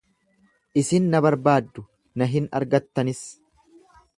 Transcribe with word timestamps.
Isin 0.81 1.03
na 1.11 1.19
barbaaddu, 1.25 1.83
na 2.21 2.29
hin 2.33 2.51
argattanis. 2.61 3.21